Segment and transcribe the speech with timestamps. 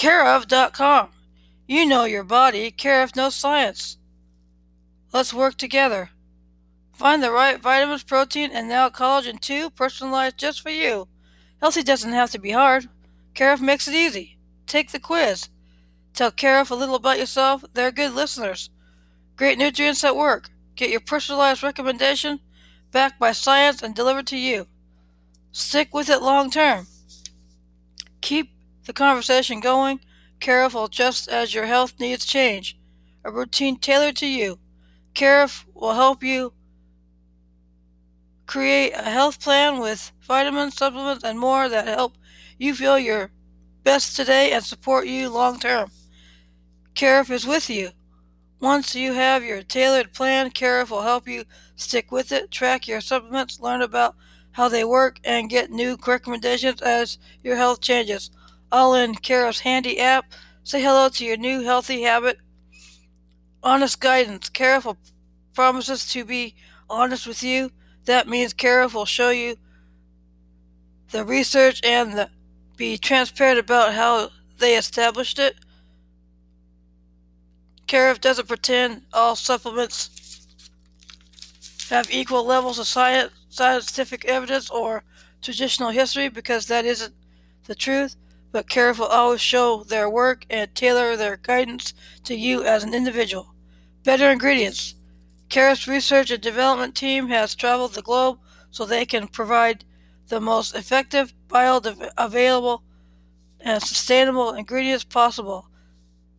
[0.00, 1.10] Careof.com.
[1.68, 3.98] You know your body, care of knows science.
[5.12, 6.08] Let's work together.
[6.94, 11.06] Find the right vitamins, protein, and now collagen 2 personalized just for you.
[11.60, 12.88] Healthy doesn't have to be hard.
[13.34, 14.38] Care of makes it easy.
[14.66, 15.50] Take the quiz.
[16.14, 17.62] Tell Care of a little about yourself.
[17.74, 18.70] They're good listeners.
[19.36, 20.48] Great nutrients at work.
[20.76, 22.40] Get your personalized recommendation
[22.90, 24.66] backed by science and delivered to you.
[25.52, 26.86] Stick with it long term.
[28.22, 28.54] Keep
[28.90, 30.00] the conversation going.
[30.40, 32.76] Careful just as your health needs change.
[33.24, 34.58] A routine tailored to you.
[35.14, 36.52] Care of will help you
[38.46, 42.16] create a health plan with vitamins, supplements, and more that help
[42.58, 43.30] you feel your
[43.84, 45.88] best today and support you long term.
[46.96, 47.90] Care of is with you.
[48.58, 51.44] Once you have your tailored plan, Care of will help you
[51.76, 54.16] stick with it, track your supplements, learn about
[54.50, 58.32] how they work, and get new recommendations as your health changes.
[58.72, 60.32] All in Care of's handy app.
[60.62, 62.38] Say hello to your new healthy habit.
[63.62, 64.50] Honest guidance.
[64.58, 64.96] Will
[65.54, 66.54] promises to be
[66.88, 67.70] honest with you.
[68.04, 69.56] That means Care of will show you
[71.10, 72.30] the research and the,
[72.76, 75.56] be transparent about how they established it.
[77.86, 80.46] Care of doesn't pretend all supplements
[81.90, 85.02] have equal levels of science, scientific evidence or
[85.42, 87.12] traditional history because that isn't
[87.66, 88.14] the truth,
[88.52, 92.82] but Care of will always show their work and tailor their guidance to you as
[92.82, 93.54] an individual.
[94.04, 94.94] Better ingredients.
[95.48, 98.38] Care of's research and development team has traveled the globe
[98.70, 99.84] so they can provide
[100.28, 102.82] the most effective, bioavailable,
[103.60, 105.68] and sustainable ingredients possible.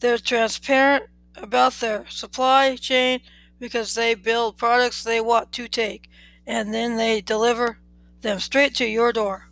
[0.00, 1.04] They're transparent
[1.36, 3.20] about their supply chain
[3.58, 6.08] because they build products they want to take
[6.46, 7.78] and then they deliver
[8.22, 9.48] them straight to your door.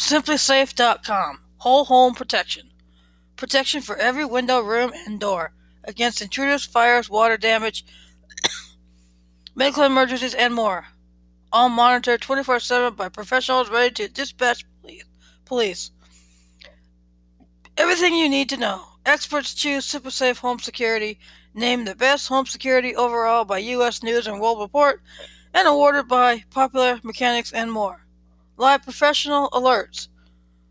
[0.00, 2.70] SimpliSafe.com Whole home protection.
[3.36, 5.52] Protection for every window, room, and door
[5.84, 7.84] against intruders, fires, water damage,
[9.54, 10.86] medical emergencies, and more.
[11.52, 14.64] All monitored 24 7 by professionals ready to dispatch
[15.44, 15.90] police.
[17.76, 18.86] Everything you need to know.
[19.04, 21.20] Experts choose SimpliSafe Home Security,
[21.52, 24.02] named the best home security overall by U.S.
[24.02, 25.02] News and World Report,
[25.52, 28.06] and awarded by Popular Mechanics and more.
[28.60, 30.08] Live professional alerts.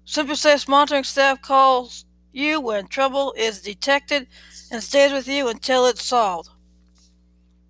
[0.06, 4.28] SimpliSafe's monitoring staff calls you when trouble is detected
[4.72, 6.50] and stays with you until it's solved.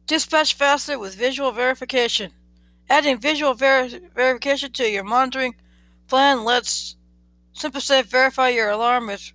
[0.07, 2.33] Dispatch faster with visual verification.
[2.89, 5.55] Adding visual ver- verification to your monitoring
[6.09, 6.97] plan lets
[7.57, 9.31] SimpliSafe verify your alarm is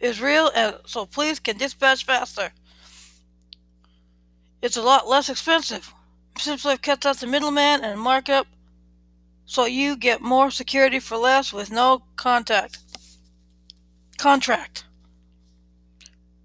[0.00, 2.52] is real and so please can dispatch faster.
[4.62, 5.92] It's a lot less expensive.
[6.36, 8.46] SimpliSafe cuts out the middleman and markup
[9.44, 12.78] so you get more security for less with no contact.
[14.18, 14.84] Contract.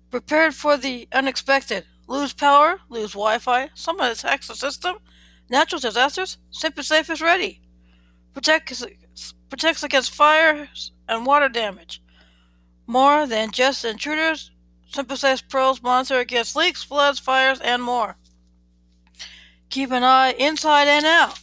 [0.09, 1.85] Prepared for the unexpected.
[2.07, 4.97] Lose power, lose Wi Fi, someone attacks the system,
[5.49, 7.61] natural disasters, SimpliSafe is ready
[8.33, 8.85] protects,
[9.49, 12.01] protects against fires and water damage.
[12.87, 14.51] More than just intruders,
[14.91, 18.17] SimpliSafe Pros monitor against leaks, floods, fires, and more.
[19.71, 21.39] Keep an eye inside and out.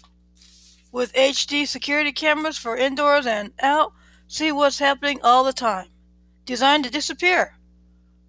[0.93, 3.95] With HD security cameras for indoors and out,
[4.27, 5.89] see what's happening all the time.
[6.45, 7.55] Designed to disappear.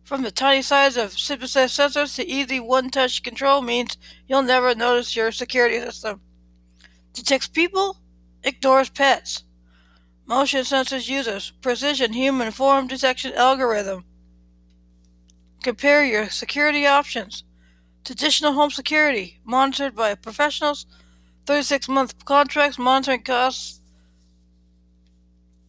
[0.05, 5.17] From the tiny size of SimpliSafe sensors to easy one-touch control means you'll never notice
[5.17, 6.21] your security system.
[7.11, 7.97] Detects people,
[8.43, 9.43] ignores pets.
[10.25, 14.05] Motion sensors uses precision human form detection algorithm.
[15.61, 17.43] Compare your security options.
[18.09, 20.87] Traditional home security, monitored by professionals,
[21.45, 23.81] 36 month contracts, monitoring costs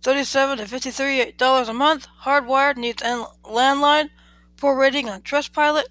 [0.00, 2.06] 37 to $53 a month.
[2.22, 4.08] Hardwired needs landline,
[4.56, 5.84] poor rating on Trustpilot.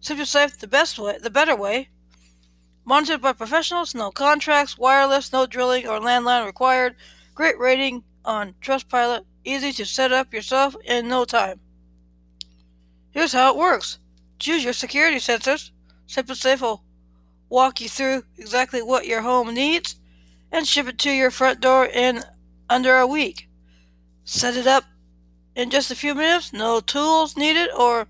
[0.00, 1.88] SimpliSafe the best way, the better way.
[2.84, 6.94] Monitored by professionals, no contracts, wireless, no drilling or landline required.
[7.34, 11.58] Great rating on Trustpilot, easy to set up yourself in no time.
[13.10, 13.98] Here's how it works.
[14.38, 15.72] Choose your security sensors.
[16.08, 16.82] SimpliSafe will
[17.48, 19.96] walk you through exactly what your home needs
[20.50, 22.22] and ship it to your front door in
[22.68, 23.48] under a week.
[24.24, 24.84] Set it up
[25.54, 28.06] in just a few minutes, no tools needed or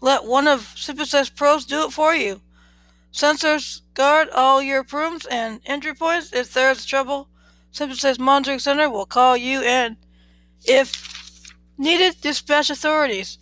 [0.00, 2.40] let one of SimpliSafe Pros do it for you.
[3.12, 6.32] Sensors guard all your rooms and entry points.
[6.32, 7.28] If there's trouble,
[7.72, 9.96] SimpliSafe Monitoring Center will call you and,
[10.64, 13.38] if needed, dispatch authorities.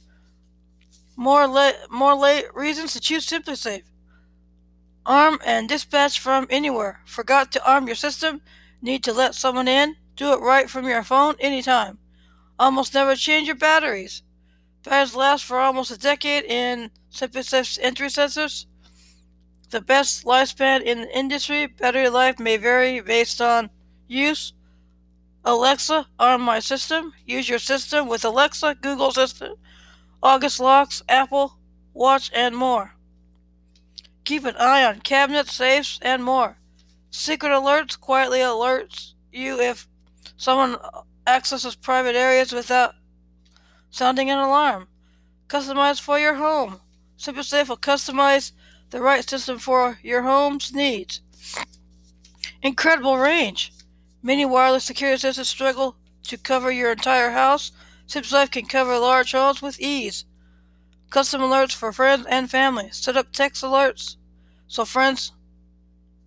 [1.20, 1.48] More
[1.90, 3.82] more late reasons to choose SimpliSafe.
[5.04, 7.00] Arm and dispatch from anywhere.
[7.06, 8.40] Forgot to arm your system?
[8.80, 9.96] Need to let someone in?
[10.14, 11.98] Do it right from your phone anytime.
[12.56, 14.22] Almost never change your batteries.
[14.84, 18.66] Batteries last for almost a decade in SimpliSafe's entry sensors.
[19.70, 21.66] The best lifespan in the industry.
[21.66, 23.70] Battery life may vary based on
[24.06, 24.52] use.
[25.44, 27.12] Alexa, arm my system.
[27.26, 29.58] Use your system with Alexa, Google Assistant,
[30.22, 31.58] August locks, Apple
[31.94, 32.94] Watch, and more.
[34.24, 36.58] Keep an eye on cabinets, safes, and more.
[37.10, 39.88] Secret alerts quietly alerts you if
[40.36, 40.76] someone
[41.26, 42.94] accesses private areas without
[43.90, 44.88] sounding an alarm.
[45.48, 46.80] Customized for your home.
[47.18, 48.52] SimpliSafe will customize
[48.90, 51.20] the right system for your home's needs.
[52.62, 53.72] Incredible range.
[54.22, 57.72] Many wireless security systems struggle to cover your entire house.
[58.08, 60.24] SimpliSafe can cover large homes with ease.
[61.10, 62.88] Custom alerts for friends and family.
[62.90, 64.16] Set up text alerts
[64.66, 65.32] so friends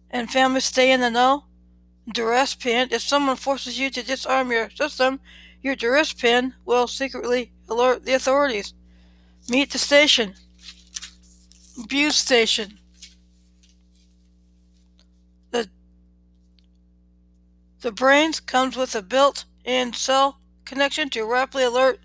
[0.10, 1.46] and family stay in the know.
[2.12, 2.90] Duress pin.
[2.92, 5.20] If someone forces you to disarm your system,
[5.62, 8.74] your duress pin will secretly alert the authorities.
[9.48, 10.34] Meet the station.
[11.84, 12.80] Abuse station.
[15.52, 15.70] The
[17.82, 20.41] the brains comes with a built-in cell
[20.72, 22.00] connection to rapidly alert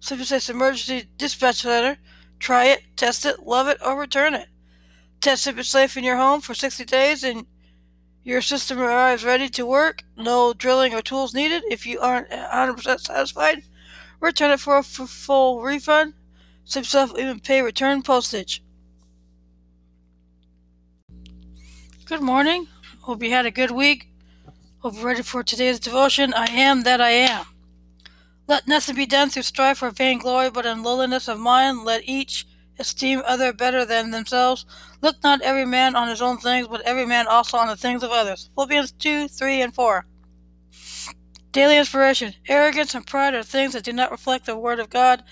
[0.00, 1.98] SimpliSafe's emergency dispatch center.
[2.38, 4.46] Try it, test it, love it, or return it.
[5.20, 7.46] Test SimpliSafe in your home for 60 days and
[8.22, 10.04] your system arrives ready to work.
[10.16, 11.64] No drilling or tools needed.
[11.68, 13.62] If you aren't 100% satisfied,
[14.20, 16.14] return it for a f- full refund.
[16.64, 18.62] SimpliSafe will even pay return postage.
[22.04, 22.68] Good morning.
[23.00, 24.08] Hope you had a good week.
[24.78, 26.32] Hope you're ready for today's devotion.
[26.34, 27.46] I am that I am.
[28.48, 32.46] Let nothing be done through strife or vainglory, but in lowliness of mind let each
[32.78, 34.64] esteem other better than themselves.
[35.00, 38.02] Look not every man on his own things, but every man also on the things
[38.02, 38.50] of others.
[38.54, 40.06] Philippians 2, 3, and 4.
[41.52, 42.34] Daily inspiration.
[42.48, 45.24] Arrogance and pride are things that do not reflect the Word of God.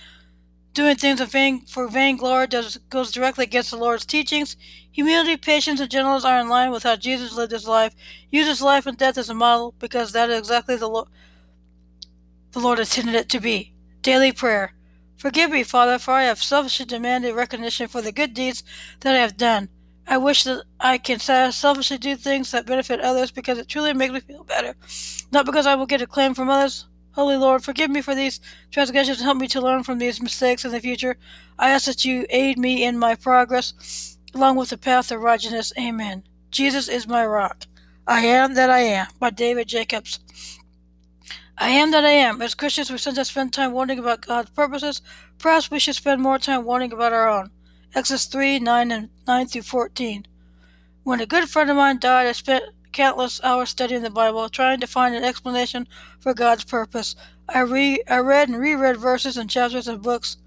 [0.72, 4.56] Doing things vain, for vainglory does, goes directly against the Lord's teachings.
[4.90, 7.94] Humility, patience, and gentleness are in line with how Jesus lived his life.
[8.30, 11.08] Use his life and death as a model because that is exactly the, Lo-
[12.54, 13.74] the Lord intended it to be.
[14.00, 14.74] Daily prayer.
[15.16, 18.62] Forgive me, Father, for I have selfishly demanded recognition for the good deeds
[19.00, 19.68] that I have done.
[20.06, 24.12] I wish that I can selfishly do things that benefit others because it truly makes
[24.12, 24.76] me feel better,
[25.32, 26.86] not because I will get acclaim from others.
[27.12, 28.40] Holy Lord, forgive me for these
[28.70, 31.16] transgressions and help me to learn from these mistakes in the future.
[31.58, 35.72] I ask that you aid me in my progress along with the path of righteousness.
[35.78, 36.22] Amen.
[36.50, 37.64] Jesus is my rock.
[38.06, 40.20] I am that I am by David Jacobs.
[41.56, 42.42] I am that I am.
[42.42, 45.00] As Christians, we to spend time wondering about God's purposes.
[45.38, 47.50] Perhaps we should spend more time wondering about our own.
[47.94, 50.26] Exodus 3 9 and 9 through 14.
[51.04, 54.80] When a good friend of mine died, I spent countless hours studying the Bible, trying
[54.80, 55.86] to find an explanation
[56.18, 57.14] for God's purpose.
[57.48, 60.38] I, re- I read and reread verses and chapters of books,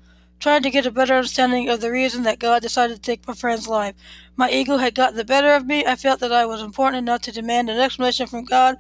[0.42, 3.34] trying to get a better understanding of the reason that God decided to take my
[3.34, 3.96] friend's life.
[4.36, 5.86] My ego had gotten the better of me.
[5.86, 8.78] I felt that I was important enough to demand an explanation from God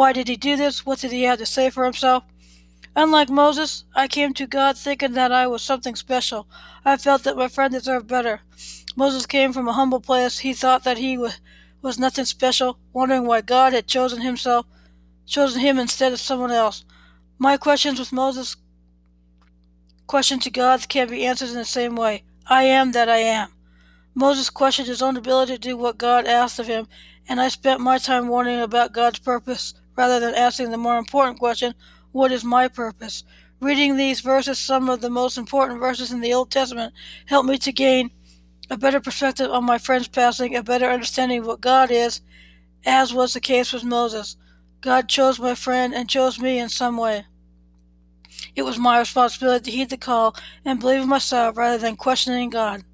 [0.00, 0.86] why did he do this?
[0.86, 2.24] What did he have to say for himself?
[2.96, 6.48] Unlike Moses, I came to God thinking that I was something special.
[6.86, 8.40] I felt that my friend deserved better.
[8.96, 10.38] Moses came from a humble place.
[10.38, 14.64] He thought that he was nothing special, wondering why God had chosen himself,
[15.26, 16.82] chosen him instead of someone else.
[17.38, 18.56] My questions with Moses,
[20.06, 22.24] question to God, can't be answered in the same way.
[22.46, 23.52] I am that I am.
[24.14, 26.88] Moses questioned his own ability to do what God asked of him,
[27.28, 31.38] and I spent my time wondering about God's purpose rather than asking the more important
[31.38, 31.74] question,
[32.12, 33.22] What is my purpose?
[33.60, 36.94] Reading these verses, some of the most important verses in the Old Testament,
[37.26, 38.10] helped me to gain
[38.70, 42.22] a better perspective on my friend's passing, a better understanding of what God is,
[42.86, 44.38] as was the case with Moses.
[44.80, 47.26] God chose my friend and chose me in some way.
[48.56, 52.48] It was my responsibility to heed the call and believe in myself rather than questioning
[52.48, 52.84] God.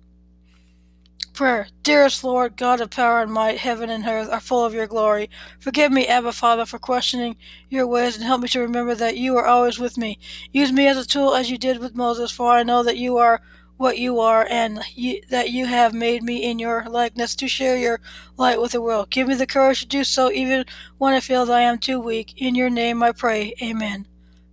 [1.37, 1.69] Prayer.
[1.83, 5.28] Dearest Lord, God of power and might, heaven and earth are full of your glory.
[5.61, 7.37] Forgive me, Abba Father, for questioning
[7.69, 10.19] your ways and help me to remember that you are always with me.
[10.52, 13.19] Use me as a tool as you did with Moses, for I know that you
[13.19, 13.43] are
[13.76, 17.76] what you are and you, that you have made me in your likeness to share
[17.76, 18.00] your
[18.38, 19.11] light with the world.
[19.11, 20.64] Give me the courage to do so even
[20.97, 22.40] when I feel that I am too weak.
[22.40, 23.52] In your name I pray.
[23.62, 24.07] Amen.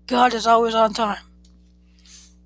[0.05, 1.23] God is always on time.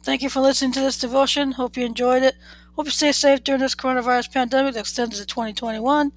[0.04, 1.54] Thank you for listening to this devotion.
[1.54, 2.36] Hope you enjoyed it.
[2.78, 6.12] Hope you stay safe during this coronavirus pandemic that extends to 2021.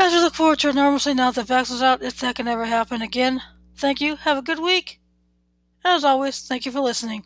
[0.00, 2.64] As we look forward to normalcy now that the vaccine's out, if that can ever
[2.64, 3.40] happen again.
[3.76, 4.16] Thank you.
[4.16, 4.98] Have a good week.
[5.84, 7.24] And as always, thank you for listening.